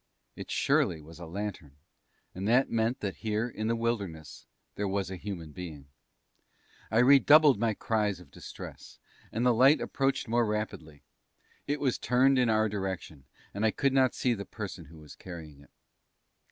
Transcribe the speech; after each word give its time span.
It 0.35 0.49
surely 0.49 0.99
was 0.99 1.19
a 1.19 1.27
lantern, 1.27 1.75
and 2.33 2.47
that 2.47 2.71
meant 2.71 3.01
that 3.01 3.17
here, 3.17 3.47
in 3.47 3.67
the 3.67 3.75
wilderness, 3.75 4.47
there 4.73 4.87
was 4.87 5.11
a 5.11 5.15
human 5.15 5.51
being. 5.51 5.89
I 6.89 6.97
redoubled 6.97 7.59
my 7.59 7.75
cries 7.75 8.19
of 8.19 8.31
distress, 8.31 8.97
and 9.31 9.45
the 9.45 9.53
light 9.53 9.79
approached 9.79 10.27
more 10.27 10.43
rapidly. 10.47 11.03
It 11.67 11.79
was 11.79 11.99
turned 11.99 12.39
in 12.39 12.49
our 12.49 12.67
direction, 12.67 13.25
and 13.53 13.63
I 13.63 13.69
could 13.69 13.93
not 13.93 14.15
see 14.15 14.33
the 14.33 14.43
person 14.43 14.85
who 14.85 14.97
was 14.97 15.13
carrying 15.13 15.59
it. 15.59 15.69